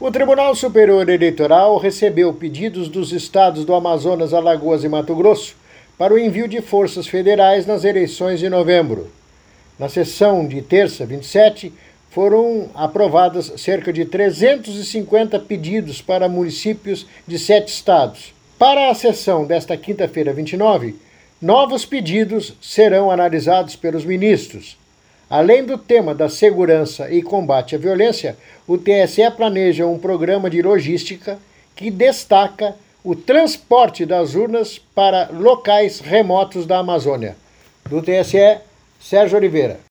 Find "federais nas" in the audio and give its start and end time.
7.08-7.82